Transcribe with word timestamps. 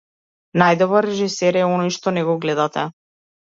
Најдобар 0.61 1.07
режисер 1.09 1.61
е 1.61 1.63
оној 1.75 1.95
што 1.99 2.17
не 2.19 2.25
го 2.33 2.37
гледате. 2.49 2.89